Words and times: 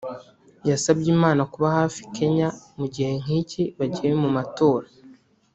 yasabye 0.69 1.07
Imana 1.15 1.41
kuba 1.51 1.67
hafi 1.77 1.99
Kenya 2.15 2.47
mu 2.77 2.85
gihe 2.93 3.11
nk’iki 3.21 3.63
bagiye 3.77 4.13
mu 4.21 4.29
matora 4.35 4.87